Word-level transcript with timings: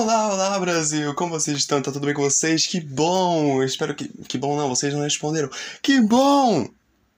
Olá, 0.00 0.32
olá 0.32 0.60
Brasil, 0.60 1.12
como 1.12 1.32
vocês 1.32 1.58
estão? 1.58 1.82
Tá 1.82 1.90
tudo 1.90 2.06
bem 2.06 2.14
com 2.14 2.22
vocês? 2.22 2.68
Que 2.68 2.80
bom! 2.80 3.60
Eu 3.60 3.66
espero 3.66 3.96
que. 3.96 4.06
Que 4.28 4.38
bom 4.38 4.56
não, 4.56 4.68
vocês 4.68 4.94
não 4.94 5.02
responderam. 5.02 5.50
Que 5.82 6.00
bom! 6.00 6.68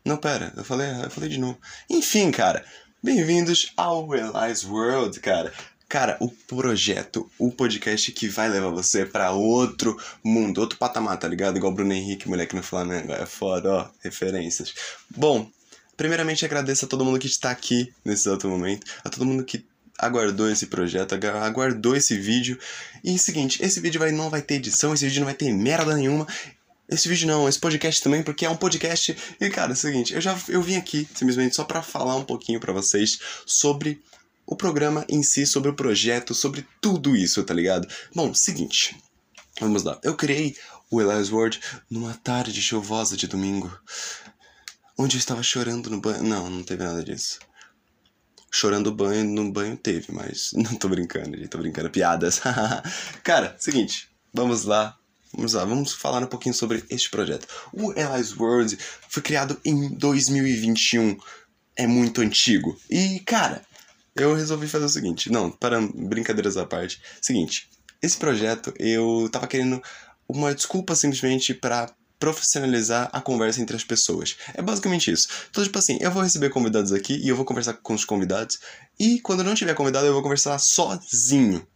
Não, 0.03 0.17
pera, 0.17 0.51
eu 0.57 0.65
falei, 0.65 0.89
eu 1.05 1.11
falei 1.11 1.29
de 1.29 1.39
novo. 1.39 1.59
Enfim, 1.91 2.31
cara, 2.31 2.65
bem-vindos 3.03 3.71
ao 3.77 4.09
Eli's 4.15 4.65
World, 4.65 5.21
cara. 5.21 5.53
Cara, 5.91 6.17
o 6.21 6.31
projeto, 6.31 7.31
o 7.39 7.53
podcast 7.53 8.11
que 8.13 8.29
vai 8.29 8.49
levar 8.49 8.71
você 8.71 9.05
para 9.05 9.31
outro 9.31 9.95
mundo, 10.25 10.63
outro 10.63 10.79
patamar, 10.79 11.19
tá 11.19 11.29
ligado? 11.29 11.59
Igual 11.59 11.75
Bruno 11.75 11.93
Henrique, 11.93 12.31
moleque 12.31 12.57
no 12.57 12.63
Flamengo. 12.63 13.13
É 13.13 13.27
foda, 13.27 13.71
ó, 13.71 13.89
referências. 14.03 14.73
Bom, 15.15 15.47
primeiramente 15.99 16.47
agradeço 16.47 16.87
a 16.87 16.89
todo 16.89 17.05
mundo 17.05 17.19
que 17.19 17.27
está 17.27 17.51
aqui 17.51 17.93
nesse 18.03 18.27
exato 18.27 18.49
momento, 18.49 18.87
a 19.05 19.11
todo 19.11 19.27
mundo 19.27 19.45
que 19.45 19.67
aguardou 20.01 20.51
esse 20.51 20.67
projeto, 20.67 21.15
aguardou 21.15 21.95
esse 21.95 22.17
vídeo. 22.19 22.59
E 23.05 23.13
é 23.13 23.15
o 23.15 23.19
seguinte, 23.19 23.63
esse 23.63 23.79
vídeo 23.81 24.01
vai, 24.01 24.11
não 24.11 24.31
vai 24.31 24.43
ter 24.43 24.55
edição, 24.55 24.95
esse 24.95 25.05
vídeo 25.05 25.21
não 25.21 25.27
vai 25.27 25.35
ter 25.35 25.53
merda 25.53 25.95
nenhuma. 25.95 26.27
Esse 26.89 27.09
vídeo 27.09 27.29
não, 27.29 27.49
esse 27.49 27.59
podcast 27.59 28.03
também, 28.03 28.23
porque 28.23 28.45
é 28.45 28.51
um 28.51 28.57
podcast. 28.57 29.17
E 29.41 29.51
cara, 29.51 29.73
é 29.73 29.75
o 29.75 29.77
seguinte, 29.77 30.13
eu 30.13 30.21
já 30.21 30.37
eu 30.49 30.61
vim 30.61 30.77
aqui 30.77 31.07
simplesmente 31.15 31.55
só 31.55 31.63
para 31.63 31.83
falar 31.83 32.17
um 32.17 32.25
pouquinho 32.25 32.59
para 32.59 32.73
vocês 32.73 33.21
sobre 33.47 34.03
o 34.45 34.57
programa 34.57 35.05
em 35.09 35.23
si, 35.23 35.47
sobre 35.47 35.71
o 35.71 35.75
projeto, 35.75 36.35
sobre 36.35 36.67
tudo 36.81 37.15
isso, 37.15 37.45
tá 37.45 37.55
ligado? 37.55 37.87
Bom, 38.13 38.35
seguinte. 38.35 38.97
Vamos 39.61 39.85
lá. 39.85 40.01
Eu 40.03 40.17
criei 40.17 40.57
o 40.91 41.01
Elias 41.01 41.31
Word 41.31 41.61
numa 41.89 42.15
tarde 42.15 42.61
chuvosa 42.61 43.17
de 43.17 43.29
domingo. 43.29 43.71
Onde 44.99 45.17
eu 45.17 45.21
estava 45.21 45.43
chorando 45.43 45.89
no 45.89 46.01
banho. 46.01 46.25
Não, 46.25 46.51
não 46.51 46.65
teve 46.65 46.83
nada 46.83 47.05
disso. 47.05 47.39
Chorando 48.51 48.93
banho 48.93 49.25
no 49.25 49.53
banho 49.53 49.77
teve, 49.77 50.13
mas 50.13 50.53
não 50.57 50.75
tô 50.77 50.89
brincando, 50.89 51.37
gente, 51.37 51.49
tô 51.49 51.59
brincando. 51.59 51.91
Piadas. 51.91 52.41
Cara, 53.23 53.57
seguinte, 53.59 54.09
vamos 54.33 54.65
lá. 54.65 54.97
Vamos 55.33 55.53
lá, 55.53 55.65
vamos 55.65 55.93
falar 55.93 56.25
um 56.25 56.27
pouquinho 56.27 56.55
sobre 56.55 56.85
este 56.91 57.09
projeto. 57.09 57.47
O 57.73 57.93
Eli's 57.93 58.37
World 58.37 58.77
foi 59.09 59.23
criado 59.23 59.61
em 59.65 59.89
2021. 59.91 61.17
É 61.77 61.87
muito 61.87 62.21
antigo. 62.21 62.77
E, 62.91 63.21
cara, 63.21 63.63
eu 64.17 64.35
resolvi 64.35 64.67
fazer 64.67 64.87
o 64.87 64.89
seguinte. 64.89 65.31
Não, 65.31 65.49
para 65.49 65.81
brincadeiras 65.81 66.57
à 66.57 66.67
parte. 66.67 67.01
Seguinte, 67.23 67.71
esse 68.03 68.17
projeto 68.17 68.75
eu 68.77 69.29
tava 69.31 69.47
querendo 69.47 69.81
uma 70.29 70.55
desculpa 70.55 70.95
simplesmente 70.97 71.55
para 71.55 71.95
profissionalizar 72.21 73.09
a 73.13 73.21
conversa 73.21 73.61
entre 73.61 73.75
as 73.75 73.83
pessoas. 73.83 74.37
É 74.55 74.61
basicamente 74.61 75.11
isso. 75.11 75.27
Então, 75.51 75.65
tipo 75.65 75.79
assim, 75.79 75.99
eu 76.01 76.11
vou 76.13 76.23
receber 76.23 76.51
convidados 76.51 76.93
aqui 76.93 77.17
e 77.17 77.29
eu 77.29 77.35
vou 77.35 77.47
conversar 77.47 77.73
com 77.75 77.95
os 77.95 78.05
convidados. 78.05 78.61
E 78.99 79.19
quando 79.21 79.43
não 79.43 79.55
tiver 79.55 79.75
convidado, 79.75 80.07
eu 80.07 80.13
vou 80.13 80.23
conversar 80.23 80.59
sozinho. 80.59 81.67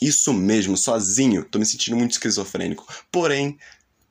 Isso 0.00 0.32
mesmo, 0.32 0.76
sozinho. 0.76 1.44
Tô 1.44 1.58
me 1.58 1.66
sentindo 1.66 1.96
muito 1.96 2.12
esquizofrênico. 2.12 2.86
Porém, 3.10 3.58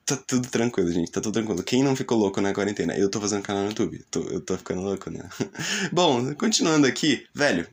tá 0.05 0.17
tudo 0.17 0.47
tranquilo, 0.49 0.91
gente. 0.91 1.11
Tá 1.11 1.21
tudo 1.21 1.33
tranquilo. 1.33 1.63
Quem 1.63 1.81
não 1.81 1.95
ficou 1.95 2.17
louco 2.17 2.41
na 2.41 2.53
quarentena? 2.53 2.95
Eu 2.97 3.09
tô 3.09 3.19
fazendo 3.19 3.41
canal 3.41 3.63
no 3.63 3.69
YouTube. 3.69 4.03
Tô, 4.11 4.19
eu 4.23 4.41
tô 4.41 4.57
ficando 4.57 4.81
louco, 4.81 5.09
né? 5.09 5.27
Bom, 5.91 6.35
continuando 6.35 6.85
aqui, 6.87 7.25
velho. 7.33 7.67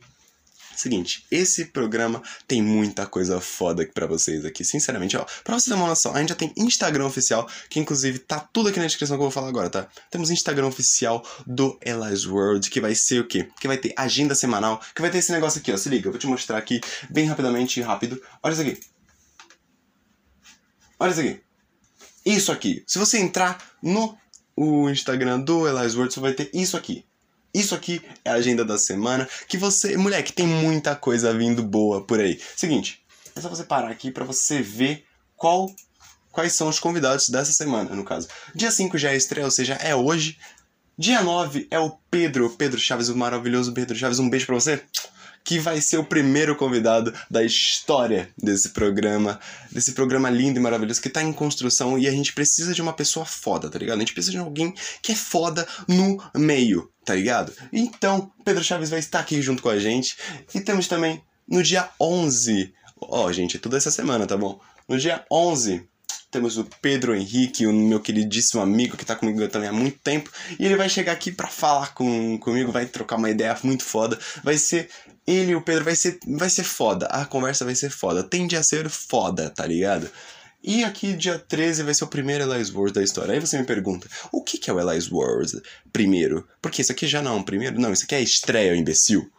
Seguinte, 0.79 1.25
esse 1.29 1.65
programa 1.65 2.23
tem 2.47 2.61
muita 2.61 3.05
coisa 3.05 3.41
foda 3.41 3.85
para 3.93 4.07
vocês 4.07 4.45
aqui, 4.45 4.63
sinceramente, 4.63 5.17
ó. 5.17 5.25
Pra 5.43 5.53
vocês 5.55 5.65
terem 5.65 5.77
uma 5.77 5.89
noção, 5.89 6.15
a 6.15 6.19
gente 6.21 6.29
já 6.29 6.35
tem 6.35 6.53
Instagram 6.55 7.05
oficial, 7.05 7.49
que 7.69 7.81
inclusive 7.81 8.19
tá 8.19 8.39
tudo 8.39 8.69
aqui 8.69 8.79
na 8.79 8.85
descrição 8.85 9.17
que 9.17 9.19
eu 9.19 9.25
vou 9.25 9.31
falar 9.31 9.49
agora, 9.49 9.69
tá? 9.69 9.89
Temos 10.09 10.31
Instagram 10.31 10.67
oficial 10.67 11.21
do 11.45 11.77
Eli's 11.83 12.25
World, 12.25 12.69
que 12.69 12.79
vai 12.79 12.95
ser 12.95 13.19
o 13.19 13.27
quê? 13.27 13.49
Que 13.59 13.67
vai 13.67 13.77
ter 13.77 13.93
agenda 13.97 14.33
semanal, 14.33 14.81
que 14.95 15.01
vai 15.01 15.11
ter 15.11 15.17
esse 15.17 15.33
negócio 15.33 15.59
aqui, 15.59 15.69
ó. 15.69 15.75
Se 15.75 15.89
liga, 15.89 16.07
eu 16.07 16.13
vou 16.13 16.19
te 16.19 16.27
mostrar 16.27 16.57
aqui 16.57 16.79
bem 17.09 17.25
rapidamente 17.25 17.81
e 17.81 17.83
rápido. 17.83 18.21
Olha 18.41 18.53
isso 18.53 18.61
aqui. 18.61 18.79
Olha 20.97 21.11
isso 21.11 21.19
aqui. 21.19 21.41
Isso 22.25 22.51
aqui. 22.53 22.83
Se 22.87 22.97
você 22.97 23.17
entrar 23.19 23.61
no 23.83 24.17
o 24.55 24.89
Instagram 24.89 25.41
do 25.41 25.67
Eli's 25.67 25.95
World, 25.95 26.13
você 26.13 26.21
vai 26.21 26.31
ter 26.31 26.49
isso 26.53 26.77
aqui. 26.77 27.08
Isso 27.53 27.73
aqui 27.73 28.01
é 28.23 28.29
a 28.29 28.35
agenda 28.35 28.63
da 28.63 28.77
semana. 28.77 29.27
Que 29.47 29.57
você. 29.57 29.97
Moleque, 29.97 30.33
tem 30.33 30.47
muita 30.47 30.95
coisa 30.95 31.33
vindo 31.33 31.63
boa 31.63 32.05
por 32.05 32.19
aí. 32.19 32.39
Seguinte, 32.55 33.01
é 33.35 33.41
só 33.41 33.49
você 33.49 33.63
parar 33.63 33.89
aqui 33.89 34.11
para 34.11 34.25
você 34.25 34.61
ver 34.61 35.05
qual. 35.35 35.69
Quais 36.31 36.53
são 36.53 36.69
os 36.69 36.79
convidados 36.79 37.27
dessa 37.27 37.51
semana, 37.51 37.95
no 37.95 38.03
caso. 38.03 38.27
Dia 38.53 38.69
5 38.69 38.97
já 38.99 39.11
é 39.11 39.17
estreia, 39.17 39.45
ou 39.45 39.51
seja, 39.51 39.73
é 39.73 39.95
hoje. 39.95 40.37
Dia 40.95 41.23
9 41.23 41.67
é 41.71 41.79
o 41.79 41.97
Pedro, 42.11 42.51
Pedro 42.51 42.79
Chaves, 42.79 43.09
o 43.09 43.15
maravilhoso 43.15 43.73
Pedro 43.73 43.97
Chaves. 43.97 44.19
Um 44.19 44.29
beijo 44.29 44.45
pra 44.45 44.55
você 44.55 44.83
que 45.43 45.57
vai 45.59 45.81
ser 45.81 45.97
o 45.97 46.03
primeiro 46.03 46.55
convidado 46.55 47.13
da 47.29 47.43
história 47.43 48.29
desse 48.37 48.69
programa, 48.69 49.39
desse 49.71 49.93
programa 49.93 50.29
lindo 50.29 50.59
e 50.59 50.61
maravilhoso 50.61 51.01
que 51.01 51.09
tá 51.09 51.23
em 51.23 51.33
construção 51.33 51.97
e 51.97 52.07
a 52.07 52.11
gente 52.11 52.33
precisa 52.33 52.73
de 52.73 52.81
uma 52.81 52.93
pessoa 52.93 53.25
foda, 53.25 53.69
tá 53.69 53.79
ligado? 53.79 53.97
A 53.97 54.01
gente 54.01 54.13
precisa 54.13 54.33
de 54.33 54.37
alguém 54.37 54.73
que 55.01 55.11
é 55.11 55.15
foda 55.15 55.67
no 55.87 56.21
meio, 56.35 56.91
tá 57.09 57.15
ligado? 57.15 57.51
Então, 57.73 58.31
Pedro 58.45 58.63
Chaves 58.63 58.91
vai 58.91 58.99
estar 58.99 59.19
aqui 59.19 59.41
junto 59.41 59.63
com 59.63 59.69
a 59.69 59.79
gente 59.79 60.15
e 60.53 60.61
temos 60.61 60.87
também 60.87 61.19
no 61.47 61.63
dia 61.63 61.89
11, 61.99 62.71
ó, 63.01 63.25
oh, 63.25 63.33
gente, 63.33 63.57
é 63.57 63.59
tudo 63.59 63.75
essa 63.75 63.89
semana, 63.89 64.27
tá 64.27 64.37
bom? 64.37 64.59
No 64.87 64.95
dia 64.95 65.25
11 65.31 65.87
temos 66.29 66.59
o 66.59 66.67
Pedro 66.79 67.15
Henrique, 67.15 67.65
o 67.65 67.73
meu 67.73 67.99
queridíssimo 67.99 68.61
amigo 68.61 68.95
que 68.95 69.03
tá 69.03 69.15
comigo 69.15 69.47
também 69.47 69.69
há 69.69 69.73
muito 69.73 69.97
tempo. 69.97 70.29
E 70.59 70.63
ele 70.63 70.75
vai 70.75 70.87
chegar 70.87 71.13
aqui 71.13 71.31
para 71.31 71.47
falar 71.47 71.95
com, 71.95 72.37
comigo, 72.37 72.71
vai 72.71 72.85
trocar 72.85 73.15
uma 73.15 73.31
ideia 73.31 73.57
muito 73.63 73.83
foda. 73.83 74.19
Vai 74.43 74.59
ser. 74.59 74.87
Ele 75.25 75.53
e 75.53 75.55
o 75.55 75.61
Pedro 75.63 75.83
vai 75.83 75.95
ser, 75.95 76.19
vai 76.27 76.49
ser 76.51 76.63
foda. 76.63 77.07
A 77.07 77.25
conversa 77.25 77.65
vai 77.65 77.73
ser 77.73 77.89
foda. 77.89 78.21
Tende 78.21 78.55
a 78.55 78.61
ser 78.61 78.87
foda, 78.87 79.49
tá 79.49 79.65
ligado? 79.65 80.07
E 80.61 80.83
aqui, 80.83 81.13
dia 81.13 81.39
13, 81.39 81.83
vai 81.83 81.93
ser 81.93 82.03
o 82.03 82.07
primeiro 82.07 82.43
Elias 82.43 82.69
Wars 82.69 82.91
da 82.91 83.01
história. 83.01 83.33
Aí 83.33 83.39
você 83.39 83.57
me 83.57 83.65
pergunta, 83.65 84.09
o 84.31 84.43
que, 84.43 84.57
que 84.57 84.69
é 84.69 84.73
o 84.73 84.79
Elias 84.79 85.09
Wars 85.09 85.53
primeiro? 85.91 86.47
Porque 86.61 86.81
isso 86.81 86.91
aqui 86.91 87.07
já 87.07 87.21
não 87.21 87.31
é 87.31 87.35
um 87.35 87.43
primeiro, 87.43 87.79
não, 87.79 87.93
isso 87.93 88.03
aqui 88.03 88.15
é 88.15 88.21
estreia, 88.21 88.75
imbecil. 88.75 89.31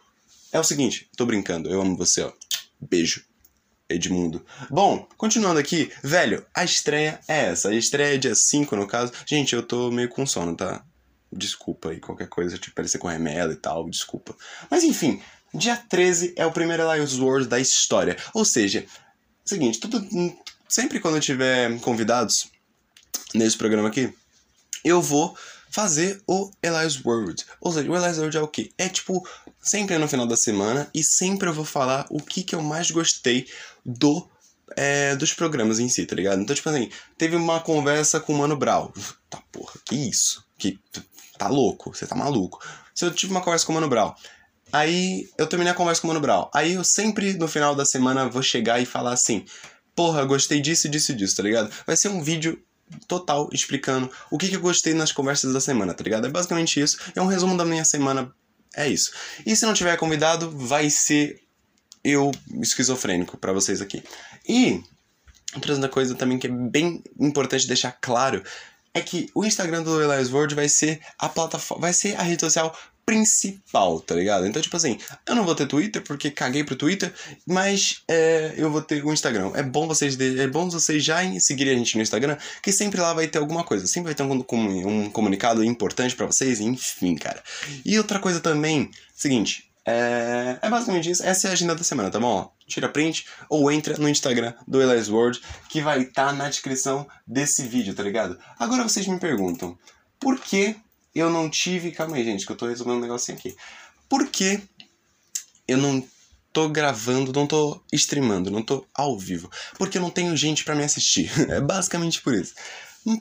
É 0.51 0.59
o 0.59 0.63
seguinte, 0.63 1.09
tô 1.15 1.25
brincando, 1.25 1.69
eu 1.69 1.81
amo 1.81 1.95
você, 1.95 2.21
ó. 2.21 2.31
Beijo. 2.79 3.23
Edmundo. 3.87 4.45
Bom, 4.69 5.05
continuando 5.17 5.59
aqui, 5.59 5.91
velho, 6.01 6.45
a 6.55 6.63
estreia 6.63 7.19
é 7.27 7.47
essa. 7.47 7.69
A 7.69 7.75
estreia 7.75 8.15
é 8.15 8.17
dia 8.17 8.33
5, 8.33 8.75
no 8.75 8.87
caso. 8.87 9.11
Gente, 9.25 9.53
eu 9.53 9.61
tô 9.61 9.91
meio 9.91 10.09
com 10.09 10.25
sono, 10.25 10.55
tá? 10.55 10.83
Desculpa 11.31 11.89
aí, 11.89 11.99
qualquer 11.99 12.27
coisa, 12.27 12.57
tipo, 12.57 12.75
parecer 12.75 12.97
com 12.97 13.07
remela 13.07 13.53
e 13.53 13.57
tal, 13.57 13.89
desculpa. 13.89 14.35
Mas 14.69 14.83
enfim, 14.83 15.21
dia 15.53 15.75
13 15.75 16.33
é 16.37 16.45
o 16.45 16.51
primeiro 16.51 16.83
Elias 16.83 17.19
Wars 17.19 17.47
da 17.47 17.59
história. 17.59 18.17
Ou 18.33 18.45
seja, 18.45 18.85
seguinte, 19.43 19.79
tudo. 19.79 20.05
Sempre 20.71 21.01
quando 21.01 21.15
eu 21.15 21.21
tiver 21.21 21.77
convidados 21.81 22.49
nesse 23.35 23.57
programa 23.57 23.89
aqui, 23.89 24.13
eu 24.85 25.01
vou 25.01 25.37
fazer 25.69 26.23
o 26.25 26.49
Elias 26.63 27.03
World. 27.03 27.45
Ou 27.59 27.73
seja, 27.73 27.91
o 27.91 27.95
Elias 27.97 28.17
World 28.17 28.37
é 28.37 28.39
o 28.39 28.47
quê? 28.47 28.71
É 28.77 28.87
tipo, 28.87 29.27
sempre 29.61 29.97
no 29.97 30.07
final 30.07 30.25
da 30.25 30.37
semana 30.37 30.89
e 30.93 31.03
sempre 31.03 31.49
eu 31.49 31.53
vou 31.53 31.65
falar 31.65 32.05
o 32.09 32.21
que, 32.21 32.41
que 32.41 32.55
eu 32.55 32.61
mais 32.61 32.89
gostei 32.89 33.45
do 33.85 34.25
é, 34.77 35.13
dos 35.17 35.33
programas 35.33 35.77
em 35.77 35.89
si, 35.89 36.05
tá 36.05 36.15
ligado? 36.15 36.41
Então, 36.41 36.55
tipo 36.55 36.69
assim, 36.69 36.89
teve 37.17 37.35
uma 37.35 37.59
conversa 37.59 38.21
com 38.21 38.33
o 38.33 38.37
Mano 38.37 38.55
Brown. 38.55 38.93
Tá, 39.29 39.43
porra, 39.51 39.73
que 39.83 39.95
isso? 39.95 40.41
Que 40.57 40.79
tá 41.37 41.49
louco, 41.49 41.93
você 41.93 42.07
tá 42.07 42.15
maluco. 42.15 42.65
Se 42.95 43.03
eu 43.03 43.11
tive 43.11 43.33
uma 43.33 43.41
conversa 43.41 43.65
com 43.65 43.73
o 43.73 43.75
Mano 43.75 43.89
Brown, 43.89 44.13
aí 44.71 45.29
eu 45.37 45.47
terminei 45.47 45.73
a 45.73 45.75
conversa 45.75 45.99
com 45.99 46.07
o 46.07 46.11
Mano 46.11 46.21
Brown, 46.21 46.49
aí 46.53 46.75
eu 46.75 46.83
sempre 46.85 47.33
no 47.33 47.49
final 47.49 47.75
da 47.75 47.83
semana 47.83 48.29
vou 48.29 48.41
chegar 48.41 48.79
e 48.79 48.85
falar 48.85 49.11
assim: 49.11 49.45
porra, 49.95 50.25
gostei 50.25 50.61
disso, 50.61 50.89
disso 50.89 51.13
disso, 51.13 51.35
tá 51.35 51.43
ligado? 51.43 51.71
Vai 51.85 51.95
ser 51.95 52.09
um 52.09 52.21
vídeo 52.21 52.61
total 53.07 53.49
explicando 53.53 54.11
o 54.29 54.37
que, 54.37 54.49
que 54.49 54.55
eu 54.55 54.61
gostei 54.61 54.93
nas 54.93 55.11
conversas 55.11 55.53
da 55.53 55.61
semana, 55.61 55.93
tá 55.93 56.03
ligado? 56.03 56.27
É 56.27 56.29
basicamente 56.29 56.79
isso. 56.79 56.97
É 57.15 57.21
um 57.21 57.27
resumo 57.27 57.55
da 57.55 57.65
minha 57.65 57.85
semana. 57.85 58.33
É 58.75 58.87
isso. 58.87 59.11
E 59.45 59.55
se 59.55 59.65
não 59.65 59.73
tiver 59.73 59.95
convidado, 59.97 60.49
vai 60.49 60.89
ser 60.89 61.41
eu 62.03 62.31
esquizofrênico 62.61 63.37
para 63.37 63.53
vocês 63.53 63.81
aqui. 63.81 64.03
E 64.47 64.81
outra 65.53 65.89
coisa 65.89 66.15
também 66.15 66.39
que 66.39 66.47
é 66.47 66.49
bem 66.49 67.03
importante 67.19 67.67
deixar 67.67 67.91
claro 67.91 68.43
é 68.93 69.01
que 69.01 69.29
o 69.33 69.45
Instagram 69.45 69.83
do 69.83 70.01
Elias 70.01 70.31
World 70.31 70.55
vai 70.55 70.67
ser 70.67 70.99
a 71.17 71.29
plataforma, 71.29 71.81
vai 71.81 71.93
ser 71.93 72.15
a 72.19 72.23
rede 72.23 72.41
social 72.41 72.77
principal, 73.05 73.99
tá 73.99 74.15
ligado? 74.15 74.45
Então, 74.45 74.61
tipo 74.61 74.75
assim, 74.75 74.97
eu 75.27 75.35
não 75.35 75.43
vou 75.43 75.55
ter 75.55 75.67
Twitter 75.67 76.01
porque 76.03 76.31
caguei 76.31 76.63
pro 76.63 76.75
Twitter, 76.75 77.13
mas 77.45 78.03
é, 78.07 78.53
eu 78.57 78.71
vou 78.71 78.81
ter 78.81 79.03
o 79.03 79.11
Instagram. 79.11 79.51
É 79.55 79.63
bom 79.63 79.87
vocês 79.87 80.19
é 80.19 80.47
bom 80.47 80.69
vocês 80.69 81.03
já 81.03 81.17
seguirem 81.39 81.75
a 81.75 81.77
gente 81.77 81.95
no 81.95 82.01
Instagram, 82.01 82.37
que 82.61 82.71
sempre 82.71 83.01
lá 83.01 83.13
vai 83.13 83.27
ter 83.27 83.39
alguma 83.39 83.63
coisa, 83.63 83.87
sempre 83.87 84.13
vai 84.13 84.15
ter 84.15 84.23
um, 84.23 84.45
um 84.87 85.09
comunicado 85.09 85.63
importante 85.63 86.15
para 86.15 86.25
vocês, 86.25 86.59
enfim, 86.59 87.15
cara. 87.15 87.41
E 87.85 87.97
outra 87.97 88.19
coisa 88.19 88.39
também, 88.39 88.89
seguinte, 89.15 89.71
é, 89.85 90.59
é 90.61 90.69
basicamente 90.69 91.09
isso. 91.09 91.23
Essa 91.23 91.47
é 91.47 91.49
a 91.49 91.53
agenda 91.53 91.75
da 91.75 91.83
semana, 91.83 92.09
tá 92.09 92.19
bom? 92.19 92.51
Tira 92.67 92.87
print 92.87 93.25
ou 93.49 93.71
entra 93.71 93.97
no 93.97 94.07
Instagram 94.07 94.53
do 94.67 94.81
Elias 94.81 95.09
World, 95.09 95.41
que 95.69 95.81
vai 95.81 96.01
estar 96.01 96.27
tá 96.27 96.33
na 96.33 96.49
descrição 96.49 97.07
desse 97.27 97.63
vídeo, 97.63 97.93
tá 97.93 98.03
ligado? 98.03 98.37
Agora 98.59 98.83
vocês 98.83 99.07
me 99.07 99.19
perguntam, 99.19 99.77
por 100.19 100.39
que 100.39 100.75
eu 101.13 101.29
não 101.29 101.49
tive. 101.49 101.91
Calma 101.91 102.15
aí, 102.15 102.23
gente, 102.23 102.45
que 102.45 102.51
eu 102.51 102.57
tô 102.57 102.67
resolvendo 102.67 102.97
um 102.97 103.01
negocinho 103.01 103.37
aqui. 103.37 103.55
Por 104.09 104.27
que 104.27 104.61
eu 105.67 105.77
não 105.77 106.05
tô 106.53 106.67
gravando, 106.69 107.31
não 107.31 107.47
tô 107.47 107.81
streamando, 107.93 108.51
não 108.51 108.61
tô 108.61 108.85
ao 108.93 109.17
vivo, 109.17 109.49
porque 109.77 109.97
eu 109.97 110.01
não 110.01 110.09
tenho 110.09 110.35
gente 110.35 110.63
para 110.63 110.75
me 110.75 110.83
assistir. 110.83 111.31
é 111.49 111.61
basicamente 111.61 112.21
por 112.21 112.33
isso. 112.33 112.53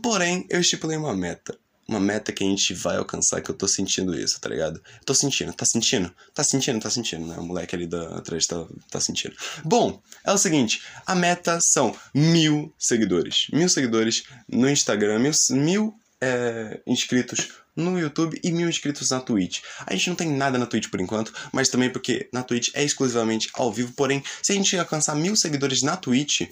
Porém, 0.02 0.46
eu 0.50 0.60
estipulei 0.60 0.96
uma 0.96 1.14
meta. 1.14 1.56
Uma 1.88 1.98
meta 1.98 2.30
que 2.30 2.44
a 2.44 2.46
gente 2.46 2.72
vai 2.72 2.98
alcançar, 2.98 3.40
que 3.40 3.50
eu 3.50 3.54
tô 3.54 3.66
sentindo 3.66 4.16
isso, 4.16 4.40
tá 4.40 4.48
ligado? 4.48 4.80
Tô 5.04 5.12
sentindo, 5.12 5.52
tá 5.52 5.64
sentindo? 5.64 6.14
Tá 6.32 6.44
sentindo, 6.44 6.78
tá 6.78 6.88
sentindo, 6.88 7.26
né? 7.26 7.36
O 7.36 7.42
moleque 7.42 7.74
ali 7.74 7.84
da 7.84 8.18
atrás 8.18 8.46
tá, 8.46 8.64
tá 8.88 9.00
sentindo. 9.00 9.34
Bom, 9.64 10.00
é 10.24 10.32
o 10.32 10.38
seguinte: 10.38 10.82
a 11.04 11.16
meta 11.16 11.60
são 11.60 11.96
mil 12.14 12.72
seguidores. 12.78 13.48
Mil 13.52 13.68
seguidores 13.68 14.22
no 14.48 14.70
Instagram, 14.70 15.18
mil, 15.18 15.32
mil 15.50 15.99
é, 16.20 16.80
inscritos 16.86 17.48
no 17.74 17.98
YouTube 17.98 18.38
e 18.42 18.52
mil 18.52 18.68
inscritos 18.68 19.10
na 19.10 19.20
Twitch. 19.20 19.60
A 19.86 19.94
gente 19.94 20.08
não 20.08 20.16
tem 20.16 20.30
nada 20.30 20.58
na 20.58 20.66
Twitch 20.66 20.88
por 20.88 21.00
enquanto, 21.00 21.32
mas 21.52 21.68
também 21.68 21.90
porque 21.90 22.28
na 22.32 22.42
Twitch 22.42 22.70
é 22.74 22.84
exclusivamente 22.84 23.48
ao 23.54 23.72
vivo. 23.72 23.92
Porém, 23.92 24.22
se 24.42 24.52
a 24.52 24.54
gente 24.54 24.76
alcançar 24.76 25.14
mil 25.14 25.34
seguidores 25.34 25.82
na 25.82 25.96
Twitch, 25.96 26.42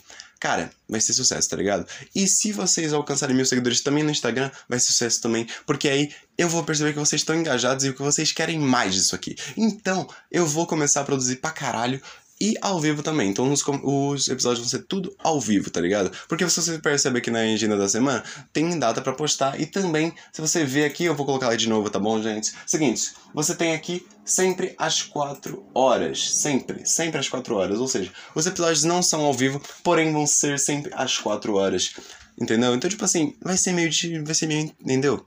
cara, 0.41 0.71
vai 0.89 1.01
ser 1.01 1.13
sucesso, 1.13 1.49
tá 1.49 1.57
ligado? 1.57 1.87
E 2.15 2.27
se 2.27 2.53
vocês 2.53 2.93
alcançarem 2.93 3.37
mil 3.37 3.45
seguidores 3.45 3.81
também 3.83 4.03
no 4.03 4.11
Instagram, 4.11 4.51
vai 4.69 4.79
ser 4.79 4.87
sucesso 4.87 5.21
também, 5.21 5.47
porque 5.67 5.89
aí 5.89 6.13
eu 6.37 6.49
vou 6.49 6.65
perceber 6.65 6.93
que 6.93 6.99
vocês 6.99 7.21
estão 7.21 7.37
engajados 7.37 7.85
e 7.85 7.93
que 7.93 8.03
vocês 8.03 8.33
querem 8.33 8.59
mais 8.59 8.95
disso 8.95 9.15
aqui. 9.15 9.37
Então, 9.57 10.09
eu 10.31 10.47
vou 10.47 10.67
começar 10.67 11.01
a 11.01 11.05
produzir 11.05 11.37
pra 11.37 11.51
caralho 11.51 12.01
e 12.41 12.55
ao 12.61 12.81
vivo 12.81 13.03
também. 13.03 13.31
Então 13.31 13.51
os, 13.53 13.63
os, 13.83 14.29
episódios 14.29 14.61
vão 14.61 14.69
ser 14.69 14.87
tudo 14.87 15.15
ao 15.19 15.41
vivo, 15.41 15.71
tá 15.71 15.81
ligado? 15.81 16.11
Porque 16.29 16.49
se 16.49 16.61
você 16.61 16.79
percebe 16.79 17.19
aqui 17.19 17.31
na 17.31 17.41
agenda 17.41 17.77
da 17.77 17.89
semana, 17.89 18.23
tem 18.53 18.79
data 18.79 19.01
para 19.01 19.13
postar. 19.13 19.61
E 19.61 19.67
também, 19.67 20.13
se 20.33 20.41
você 20.41 20.65
ver 20.65 20.85
aqui, 20.85 21.05
eu 21.05 21.15
vou 21.15 21.27
colocar 21.27 21.49
lá 21.49 21.57
de 21.57 21.69
novo, 21.69 21.91
tá 21.91 21.99
bom, 21.99 22.23
gente? 22.23 22.53
Seguinte, 22.67 23.13
você 23.35 23.55
tem 23.55 23.75
aqui 23.75 24.07
sempre 24.25 24.75
às 24.79 25.03
4 25.03 25.67
horas. 25.75 26.35
Sempre, 26.35 26.87
sempre 26.87 27.19
às 27.19 27.29
4 27.29 27.55
horas. 27.57 27.79
Ou 27.79 27.89
seja, 27.89 28.13
os 28.35 28.47
episódios 28.47 28.85
não 28.85 29.03
são 29.03 29.25
ao 29.25 29.35
vivo, 29.35 29.61
porém 29.83 30.13
vão 30.13 30.27
ser 30.27 30.59
sempre 30.59 30.93
às 30.95 31.19
4 31.19 31.55
horas. 31.55 31.95
Entendeu? 32.41 32.75
Então, 32.75 32.89
tipo 32.89 33.05
assim, 33.05 33.35
vai 33.43 33.57
ser 33.57 33.73
meio 33.73 33.91
de. 33.91 34.21
Vai 34.21 34.35
ser 34.35 34.47
meio. 34.47 34.73
Entendeu? 34.81 35.27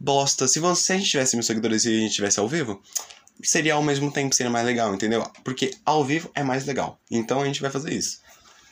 Bosta. 0.00 0.48
Se, 0.48 0.58
você, 0.58 0.82
se 0.82 0.92
a 0.92 0.96
gente 0.96 1.10
tivesse 1.10 1.36
mil 1.36 1.44
seguidores 1.44 1.84
e 1.84 1.88
a 1.88 2.00
gente 2.00 2.14
tivesse 2.14 2.40
ao 2.40 2.48
vivo, 2.48 2.82
seria 3.42 3.74
ao 3.74 3.82
mesmo 3.82 4.10
tempo 4.12 4.34
seria 4.34 4.50
mais 4.50 4.66
legal, 4.66 4.94
entendeu? 4.94 5.22
Porque 5.44 5.72
ao 5.84 6.04
vivo 6.04 6.30
é 6.34 6.42
mais 6.42 6.64
legal. 6.66 7.00
Então 7.10 7.40
a 7.40 7.46
gente 7.46 7.60
vai 7.60 7.70
fazer 7.70 7.92
isso. 7.92 8.20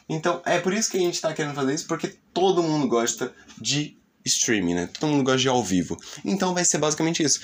Então 0.09 0.41
é 0.44 0.59
por 0.59 0.73
isso 0.73 0.91
que 0.91 0.97
a 0.97 1.00
gente 1.00 1.20
tá 1.20 1.32
querendo 1.32 1.55
fazer 1.55 1.75
isso, 1.75 1.87
porque 1.87 2.17
todo 2.32 2.62
mundo 2.62 2.88
gosta 2.88 3.32
de 3.61 3.99
streaming, 4.25 4.75
né? 4.75 4.91
Todo 4.99 5.11
mundo 5.11 5.25
gosta 5.25 5.38
de 5.38 5.49
ao 5.49 5.62
vivo. 5.62 5.97
Então 6.25 6.55
vai 6.55 6.65
ser 6.65 6.79
basicamente 6.79 7.23
isso. 7.23 7.41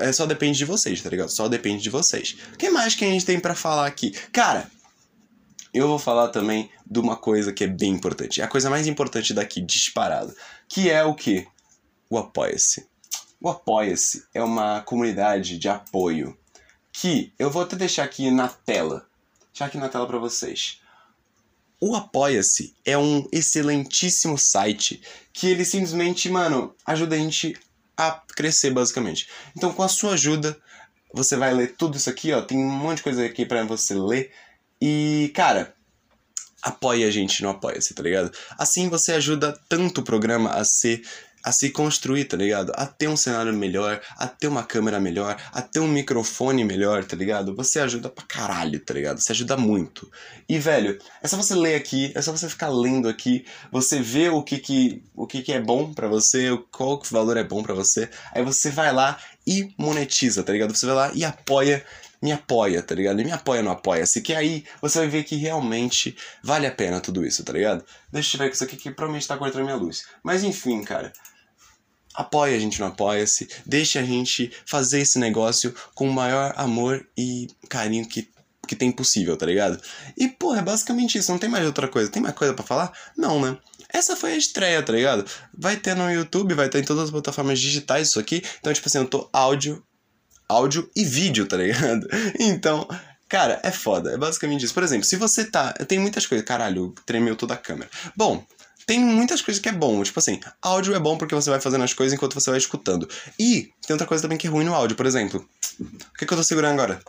É 0.00 0.12
só 0.12 0.26
depende 0.26 0.58
de 0.58 0.64
vocês, 0.64 1.00
tá 1.00 1.08
ligado? 1.08 1.30
Só 1.30 1.48
depende 1.48 1.82
de 1.82 1.90
vocês. 1.90 2.36
O 2.52 2.56
que 2.56 2.70
mais 2.70 2.94
que 2.94 3.04
a 3.04 3.08
gente 3.08 3.24
tem 3.24 3.38
para 3.38 3.54
falar 3.54 3.86
aqui? 3.86 4.10
Cara, 4.32 4.70
eu 5.72 5.86
vou 5.86 5.98
falar 5.98 6.28
também 6.28 6.70
de 6.90 6.98
uma 6.98 7.16
coisa 7.16 7.52
que 7.52 7.64
é 7.64 7.66
bem 7.66 7.92
importante. 7.92 8.40
É 8.40 8.44
a 8.44 8.48
coisa 8.48 8.70
mais 8.70 8.86
importante 8.86 9.34
daqui, 9.34 9.60
disparado. 9.60 10.34
Que 10.68 10.90
é 10.90 11.04
o 11.04 11.14
que? 11.14 11.46
O 12.08 12.18
apoia-se. 12.18 12.86
O 13.40 13.48
Apoia-se 13.48 14.24
é 14.32 14.42
uma 14.42 14.80
comunidade 14.80 15.58
de 15.58 15.68
apoio 15.68 16.36
que 16.92 17.32
eu 17.38 17.50
vou 17.50 17.62
até 17.62 17.76
deixar 17.76 18.04
aqui 18.04 18.30
na 18.30 18.48
tela. 18.48 19.06
Deixar 19.52 19.66
aqui 19.66 19.76
na 19.76 19.88
tela 19.88 20.06
para 20.06 20.18
vocês. 20.18 20.80
O 21.78 21.94
Apoia-se 21.94 22.74
é 22.84 22.96
um 22.96 23.28
excelentíssimo 23.30 24.38
site 24.38 25.02
que 25.32 25.46
ele 25.48 25.64
simplesmente, 25.64 26.30
mano, 26.30 26.74
ajuda 26.86 27.14
a 27.14 27.18
gente 27.18 27.54
a 27.96 28.12
crescer 28.34 28.70
basicamente. 28.70 29.28
Então, 29.54 29.72
com 29.72 29.82
a 29.82 29.88
sua 29.88 30.14
ajuda, 30.14 30.58
você 31.12 31.36
vai 31.36 31.52
ler 31.52 31.76
tudo 31.76 31.96
isso 31.96 32.08
aqui, 32.08 32.32
ó, 32.32 32.40
tem 32.40 32.58
um 32.58 32.70
monte 32.70 32.98
de 32.98 33.02
coisa 33.02 33.24
aqui 33.24 33.44
para 33.44 33.64
você 33.64 33.94
ler. 33.94 34.32
E, 34.80 35.30
cara, 35.34 35.74
apoie 36.62 37.04
a 37.04 37.10
gente 37.10 37.42
no 37.42 37.50
Apoia-se, 37.50 37.94
tá 37.94 38.02
ligado? 38.02 38.32
Assim 38.58 38.88
você 38.88 39.12
ajuda 39.12 39.58
tanto 39.68 40.00
o 40.00 40.04
programa 40.04 40.50
a 40.50 40.64
ser 40.64 41.02
a 41.46 41.52
se 41.52 41.70
construir, 41.70 42.24
tá 42.24 42.36
ligado? 42.36 42.72
A 42.74 42.84
ter 42.84 43.06
um 43.06 43.16
cenário 43.16 43.54
melhor, 43.54 44.02
a 44.18 44.26
ter 44.26 44.48
uma 44.48 44.64
câmera 44.64 44.98
melhor, 44.98 45.40
a 45.52 45.62
ter 45.62 45.78
um 45.78 45.86
microfone 45.86 46.64
melhor, 46.64 47.04
tá 47.04 47.14
ligado? 47.14 47.54
Você 47.54 47.78
ajuda 47.78 48.10
pra 48.10 48.24
caralho, 48.26 48.80
tá 48.80 48.92
ligado? 48.92 49.20
Você 49.20 49.30
ajuda 49.30 49.56
muito. 49.56 50.10
E, 50.48 50.58
velho, 50.58 50.98
é 51.22 51.28
só 51.28 51.36
você 51.36 51.54
ler 51.54 51.76
aqui, 51.76 52.10
é 52.16 52.20
só 52.20 52.32
você 52.32 52.48
ficar 52.48 52.68
lendo 52.68 53.08
aqui, 53.08 53.46
você 53.70 54.00
vê 54.00 54.28
o 54.28 54.42
que 54.42 54.58
que, 54.58 55.04
o 55.14 55.24
que, 55.24 55.40
que 55.40 55.52
é 55.52 55.60
bom 55.60 55.94
para 55.94 56.08
você, 56.08 56.48
qual 56.72 56.98
que 56.98 57.12
valor 57.12 57.36
é 57.36 57.44
bom 57.44 57.62
para 57.62 57.74
você, 57.74 58.10
aí 58.34 58.42
você 58.42 58.68
vai 58.68 58.92
lá 58.92 59.16
e 59.46 59.72
monetiza, 59.78 60.42
tá 60.42 60.52
ligado? 60.52 60.74
Você 60.74 60.84
vai 60.84 60.96
lá 60.96 61.12
e 61.14 61.24
apoia 61.24 61.84
me 62.20 62.32
apoia, 62.32 62.82
tá 62.82 62.94
ligado? 62.94 63.20
E 63.20 63.24
me 63.24 63.30
apoia 63.30 63.62
no 63.62 63.70
Apoia-se, 63.70 64.20
que 64.22 64.34
aí 64.34 64.64
você 64.80 64.98
vai 65.00 65.08
ver 65.08 65.24
que 65.24 65.36
realmente 65.36 66.16
vale 66.42 66.66
a 66.66 66.72
pena 66.72 67.00
tudo 67.00 67.24
isso, 67.24 67.44
tá 67.44 67.52
ligado? 67.52 67.84
Deixa 68.10 68.36
eu 68.36 68.48
com 68.48 68.54
isso 68.54 68.64
aqui 68.64 68.76
que 68.76 68.90
provavelmente 68.90 69.28
tá 69.28 69.36
cortando 69.36 69.64
minha 69.64 69.76
luz. 69.76 70.06
Mas 70.24 70.42
enfim, 70.42 70.82
cara, 70.82 71.12
apoia 72.16 72.56
a 72.56 72.58
gente 72.58 72.80
no 72.80 72.86
Apoia-se, 72.86 73.48
deixe 73.64 73.98
a 73.98 74.02
gente 74.02 74.50
fazer 74.64 75.00
esse 75.00 75.18
negócio 75.18 75.74
com 75.94 76.08
o 76.08 76.12
maior 76.12 76.54
amor 76.56 77.06
e 77.16 77.48
carinho 77.68 78.06
que, 78.08 78.28
que 78.66 78.74
tem 78.74 78.90
possível, 78.90 79.36
tá 79.36 79.44
ligado? 79.46 79.80
E, 80.16 80.28
pô, 80.28 80.54
é 80.54 80.62
basicamente 80.62 81.18
isso, 81.18 81.30
não 81.30 81.38
tem 81.38 81.48
mais 81.48 81.66
outra 81.66 81.86
coisa. 81.86 82.10
Tem 82.10 82.22
mais 82.22 82.34
coisa 82.34 82.54
para 82.54 82.64
falar? 82.64 82.92
Não, 83.16 83.40
né? 83.40 83.58
Essa 83.92 84.16
foi 84.16 84.32
a 84.32 84.36
estreia, 84.36 84.82
tá 84.82 84.92
ligado? 84.92 85.24
Vai 85.56 85.76
ter 85.76 85.94
no 85.94 86.10
YouTube, 86.10 86.54
vai 86.54 86.68
ter 86.68 86.80
em 86.80 86.84
todas 86.84 87.04
as 87.04 87.10
plataformas 87.10 87.60
digitais 87.60 88.08
isso 88.08 88.18
aqui. 88.18 88.42
Então, 88.58 88.72
tipo 88.72 88.88
assim, 88.88 88.98
eu 88.98 89.06
tô 89.06 89.28
áudio, 89.32 89.82
áudio 90.48 90.90
e 90.96 91.04
vídeo, 91.04 91.46
tá 91.46 91.56
ligado? 91.56 92.06
Então, 92.40 92.88
cara, 93.28 93.60
é 93.62 93.70
foda. 93.70 94.12
É 94.12 94.18
basicamente 94.18 94.64
isso. 94.64 94.74
Por 94.74 94.82
exemplo, 94.82 95.04
se 95.04 95.16
você 95.16 95.44
tá. 95.44 95.72
Tem 95.72 95.98
muitas 95.98 96.26
coisas. 96.26 96.46
Caralho, 96.46 96.94
tremeu 97.04 97.36
toda 97.36 97.54
a 97.54 97.58
câmera. 97.58 97.90
Bom, 98.16 98.44
tem 98.86 99.00
muitas 99.00 99.42
coisas 99.42 99.60
que 99.60 99.68
é 99.68 99.72
bom. 99.72 100.02
Tipo 100.02 100.20
assim, 100.20 100.40
áudio 100.62 100.94
é 100.94 100.98
bom 100.98 101.18
porque 101.18 101.34
você 101.34 101.50
vai 101.50 101.60
fazendo 101.60 101.82
as 101.82 101.92
coisas 101.92 102.14
enquanto 102.14 102.34
você 102.34 102.48
vai 102.48 102.58
escutando. 102.58 103.08
E 103.38 103.72
tem 103.84 103.94
outra 103.94 104.06
coisa 104.06 104.22
também 104.22 104.38
que 104.38 104.46
é 104.46 104.50
ruim 104.50 104.64
no 104.64 104.74
áudio, 104.74 104.96
por 104.96 105.04
exemplo. 105.04 105.46
O 105.80 106.18
que, 106.18 106.24
que 106.24 106.32
eu 106.32 106.38
tô 106.38 106.44
segurando 106.44 106.80
agora? 106.80 107.02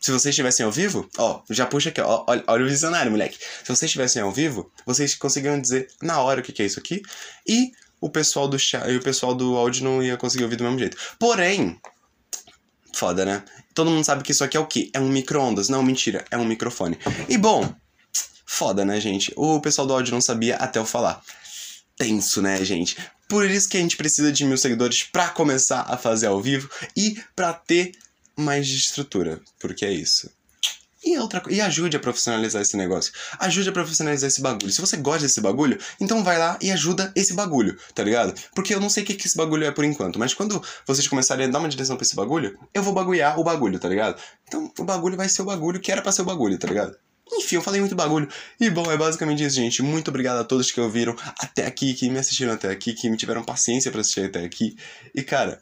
Se 0.00 0.10
vocês 0.10 0.32
estivessem 0.32 0.66
ao 0.66 0.72
vivo, 0.72 1.08
ó, 1.16 1.40
já 1.48 1.64
puxa 1.64 1.88
aqui, 1.88 2.00
ó, 2.00 2.24
olha, 2.26 2.44
olha 2.46 2.64
o 2.64 2.68
visionário, 2.68 3.10
moleque. 3.10 3.38
Se 3.38 3.68
vocês 3.68 3.84
estivessem 3.84 4.20
ao 4.20 4.30
vivo, 4.30 4.70
vocês 4.84 5.14
conseguiam 5.14 5.58
dizer 5.58 5.88
na 6.02 6.20
hora 6.20 6.40
o 6.40 6.42
que, 6.42 6.52
que 6.52 6.62
é 6.62 6.66
isso 6.66 6.78
aqui. 6.78 7.00
E 7.48 7.72
o 8.00 8.10
pessoal 8.10 8.46
do 8.46 8.58
chat, 8.58 8.86
e 8.90 8.96
o 8.96 9.02
pessoal 9.02 9.34
do 9.34 9.56
áudio 9.56 9.84
não 9.84 10.02
ia 10.02 10.16
conseguir 10.18 10.44
ouvir 10.44 10.56
do 10.56 10.64
mesmo 10.64 10.78
jeito. 10.78 10.98
Porém, 11.18 11.80
foda, 12.92 13.24
né? 13.24 13.42
Todo 13.72 13.90
mundo 13.90 14.04
sabe 14.04 14.22
que 14.22 14.32
isso 14.32 14.44
aqui 14.44 14.58
é 14.58 14.60
o 14.60 14.66
quê? 14.66 14.90
É 14.92 15.00
um 15.00 15.08
micro-ondas. 15.08 15.70
Não, 15.70 15.82
mentira, 15.82 16.24
é 16.30 16.36
um 16.36 16.44
microfone. 16.44 16.98
E 17.28 17.38
bom, 17.38 17.74
Foda, 18.54 18.84
né, 18.84 19.00
gente? 19.00 19.32
O 19.34 19.60
pessoal 19.60 19.84
do 19.84 19.92
áudio 19.92 20.14
não 20.14 20.20
sabia 20.20 20.54
até 20.54 20.78
eu 20.78 20.86
falar. 20.86 21.20
Tenso, 21.96 22.40
né, 22.40 22.64
gente? 22.64 22.96
Por 23.28 23.50
isso 23.50 23.68
que 23.68 23.76
a 23.76 23.80
gente 23.80 23.96
precisa 23.96 24.30
de 24.30 24.44
mil 24.44 24.56
seguidores 24.56 25.02
para 25.02 25.28
começar 25.30 25.80
a 25.88 25.96
fazer 25.96 26.28
ao 26.28 26.40
vivo 26.40 26.70
e 26.96 27.20
para 27.34 27.52
ter 27.52 27.90
mais 28.36 28.68
de 28.68 28.76
estrutura, 28.76 29.40
porque 29.58 29.84
é 29.84 29.92
isso. 29.92 30.30
E, 31.04 31.18
outra, 31.18 31.42
e 31.50 31.60
ajude 31.60 31.96
a 31.96 32.00
profissionalizar 32.00 32.62
esse 32.62 32.76
negócio. 32.76 33.12
Ajude 33.40 33.70
a 33.70 33.72
profissionalizar 33.72 34.28
esse 34.28 34.40
bagulho. 34.40 34.70
Se 34.70 34.80
você 34.80 34.96
gosta 34.98 35.22
desse 35.22 35.40
bagulho, 35.40 35.76
então 36.00 36.22
vai 36.22 36.38
lá 36.38 36.56
e 36.62 36.70
ajuda 36.70 37.12
esse 37.16 37.34
bagulho, 37.34 37.76
tá 37.92 38.04
ligado? 38.04 38.40
Porque 38.54 38.72
eu 38.72 38.80
não 38.80 38.88
sei 38.88 39.02
o 39.02 39.06
que, 39.06 39.14
que 39.14 39.26
esse 39.26 39.36
bagulho 39.36 39.66
é 39.66 39.72
por 39.72 39.84
enquanto, 39.84 40.16
mas 40.16 40.32
quando 40.32 40.62
vocês 40.86 41.08
começarem 41.08 41.46
a 41.46 41.50
dar 41.50 41.58
uma 41.58 41.68
direção 41.68 41.96
pra 41.96 42.04
esse 42.04 42.14
bagulho, 42.14 42.56
eu 42.72 42.84
vou 42.84 42.94
bagulhar 42.94 43.36
o 43.36 43.42
bagulho, 43.42 43.80
tá 43.80 43.88
ligado? 43.88 44.16
Então 44.46 44.72
o 44.78 44.84
bagulho 44.84 45.16
vai 45.16 45.28
ser 45.28 45.42
o 45.42 45.44
bagulho 45.44 45.80
que 45.80 45.90
era 45.90 46.00
pra 46.00 46.12
ser 46.12 46.22
o 46.22 46.24
bagulho, 46.24 46.56
tá 46.56 46.68
ligado? 46.68 46.96
Enfim, 47.36 47.56
eu 47.56 47.62
falei 47.62 47.80
muito 47.80 47.94
bagulho. 47.94 48.28
E 48.60 48.70
bom, 48.70 48.90
é 48.90 48.96
basicamente 48.96 49.44
isso, 49.44 49.56
gente. 49.56 49.82
Muito 49.82 50.08
obrigado 50.08 50.38
a 50.38 50.44
todos 50.44 50.70
que 50.70 50.80
ouviram 50.80 51.16
até 51.38 51.66
aqui, 51.66 51.94
que 51.94 52.08
me 52.08 52.18
assistiram 52.18 52.52
até 52.52 52.70
aqui, 52.70 52.92
que 52.94 53.08
me 53.10 53.16
tiveram 53.16 53.42
paciência 53.42 53.90
para 53.90 54.00
assistir 54.00 54.26
até 54.26 54.44
aqui. 54.44 54.76
E 55.14 55.22
cara, 55.22 55.60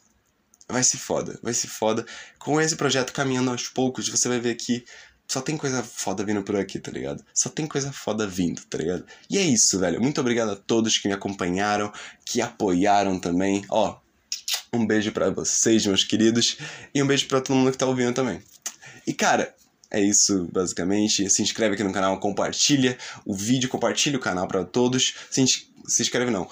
vai 0.68 0.82
ser 0.82 0.98
foda, 0.98 1.38
vai 1.42 1.54
ser 1.54 1.68
foda. 1.68 2.04
Com 2.38 2.60
esse 2.60 2.76
projeto 2.76 3.12
caminhando 3.12 3.50
aos 3.50 3.68
poucos, 3.68 4.08
você 4.08 4.28
vai 4.28 4.40
ver 4.40 4.54
que 4.56 4.84
só 5.26 5.40
tem 5.40 5.56
coisa 5.56 5.82
foda 5.82 6.24
vindo 6.24 6.42
por 6.42 6.56
aqui, 6.56 6.78
tá 6.78 6.90
ligado? 6.90 7.24
Só 7.32 7.48
tem 7.48 7.66
coisa 7.66 7.90
foda 7.90 8.26
vindo, 8.26 8.60
tá 8.66 8.76
ligado? 8.76 9.04
E 9.30 9.38
é 9.38 9.42
isso, 9.42 9.78
velho. 9.78 10.00
Muito 10.00 10.20
obrigado 10.20 10.50
a 10.50 10.56
todos 10.56 10.98
que 10.98 11.08
me 11.08 11.14
acompanharam, 11.14 11.90
que 12.24 12.42
apoiaram 12.42 13.18
também. 13.18 13.64
Ó, 13.70 13.98
um 14.72 14.86
beijo 14.86 15.10
para 15.12 15.30
vocês, 15.30 15.86
meus 15.86 16.04
queridos, 16.04 16.58
e 16.94 17.02
um 17.02 17.06
beijo 17.06 17.26
para 17.28 17.40
todo 17.40 17.56
mundo 17.56 17.72
que 17.72 17.78
tá 17.78 17.86
ouvindo 17.86 18.12
também. 18.12 18.42
E 19.06 19.12
cara, 19.12 19.54
é 19.92 20.00
isso, 20.00 20.48
basicamente. 20.50 21.28
Se 21.28 21.42
inscreve 21.42 21.74
aqui 21.74 21.84
no 21.84 21.92
canal, 21.92 22.18
compartilha 22.18 22.96
o 23.26 23.34
vídeo, 23.34 23.68
compartilha 23.68 24.16
o 24.16 24.20
canal 24.20 24.48
para 24.48 24.64
todos. 24.64 25.14
Se, 25.30 25.44
se 25.86 26.02
inscreve 26.02 26.30
não. 26.30 26.48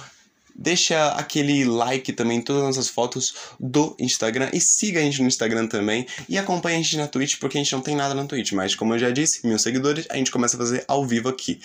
Deixa 0.54 1.12
aquele 1.12 1.64
like 1.64 2.12
também 2.12 2.38
em 2.38 2.42
todas 2.42 2.62
as 2.62 2.76
nossas 2.76 2.90
fotos 2.90 3.34
do 3.58 3.96
Instagram 3.98 4.50
e 4.52 4.60
siga 4.60 5.00
a 5.00 5.02
gente 5.02 5.22
no 5.22 5.28
Instagram 5.28 5.66
também 5.66 6.06
e 6.28 6.36
acompanhe 6.36 6.76
a 6.76 6.82
gente 6.82 6.98
na 6.98 7.08
Twitch 7.08 7.38
porque 7.38 7.56
a 7.56 7.62
gente 7.62 7.72
não 7.72 7.80
tem 7.80 7.96
nada 7.96 8.14
na 8.14 8.26
Twitch, 8.26 8.52
mas 8.52 8.74
como 8.74 8.92
eu 8.92 8.98
já 8.98 9.10
disse, 9.10 9.46
mil 9.46 9.58
seguidores, 9.58 10.06
a 10.10 10.16
gente 10.16 10.30
começa 10.30 10.56
a 10.56 10.58
fazer 10.58 10.84
ao 10.86 11.06
vivo 11.06 11.30
aqui. 11.30 11.62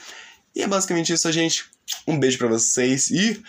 E 0.56 0.62
é 0.62 0.68
basicamente 0.68 1.12
isso, 1.12 1.30
gente. 1.30 1.66
Um 2.08 2.18
beijo 2.18 2.38
para 2.38 2.48
vocês 2.48 3.10
e 3.10 3.44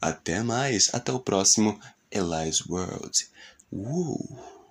até 0.00 0.40
mais. 0.40 0.88
Até 0.92 1.10
o 1.10 1.18
próximo 1.18 1.80
Elias 2.12 2.64
World. 2.64 3.26
Uh. 3.72 4.61